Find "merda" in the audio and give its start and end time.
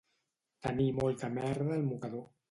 1.35-1.75